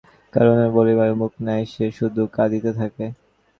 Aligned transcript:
করুণার 0.33 0.67
কিছু 0.67 0.75
বলিবার 0.77 1.11
মুখ 1.15 1.31
নাই, 1.47 1.61
সে 1.73 1.85
শুধু 1.97 2.21
কাঁদিতে 2.35 2.71
থাকে। 2.79 3.05